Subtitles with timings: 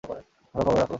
[0.03, 0.21] ভালো
[0.55, 0.89] খবর রাখো।